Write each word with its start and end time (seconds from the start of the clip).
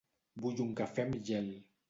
Vull 0.45 0.63
un 0.65 0.71
cafè 0.81 1.05
amb 1.07 1.21
gel. 1.29 1.55